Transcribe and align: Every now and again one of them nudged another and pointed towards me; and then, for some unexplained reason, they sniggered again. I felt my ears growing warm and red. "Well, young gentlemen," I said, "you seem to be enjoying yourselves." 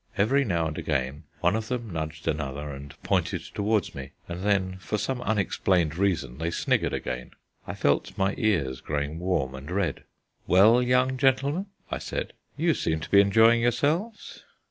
Every 0.17 0.43
now 0.43 0.65
and 0.65 0.79
again 0.79 1.25
one 1.41 1.55
of 1.55 1.67
them 1.67 1.93
nudged 1.93 2.27
another 2.27 2.71
and 2.71 2.95
pointed 3.03 3.43
towards 3.43 3.93
me; 3.93 4.13
and 4.27 4.41
then, 4.41 4.77
for 4.79 4.97
some 4.97 5.21
unexplained 5.21 5.95
reason, 5.95 6.39
they 6.39 6.49
sniggered 6.49 6.91
again. 6.91 7.33
I 7.67 7.75
felt 7.75 8.17
my 8.17 8.33
ears 8.35 8.81
growing 8.81 9.19
warm 9.19 9.53
and 9.53 9.69
red. 9.69 10.03
"Well, 10.47 10.81
young 10.81 11.17
gentlemen," 11.17 11.67
I 11.91 11.99
said, 11.99 12.33
"you 12.57 12.73
seem 12.73 12.99
to 12.99 13.11
be 13.11 13.21
enjoying 13.21 13.61
yourselves." 13.61 14.43